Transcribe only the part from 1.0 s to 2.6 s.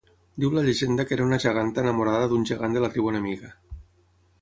que era una geganta enamorada d'un